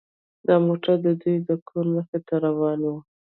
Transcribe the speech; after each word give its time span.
دا 0.47 0.55
موټر 0.67 0.95
د 1.05 1.07
دوی 1.21 1.35
د 1.47 1.49
کور 1.67 1.85
مخې 1.95 2.19
ته 2.27 2.35
روان 2.45 2.79
و 2.91 2.93